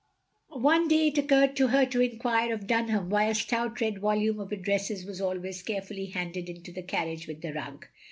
[0.63, 4.39] One day it occurred to her to enquire of Dunham why a stout red volume
[4.39, 7.85] of addresses was always careftilly handed into the carriage with the rug.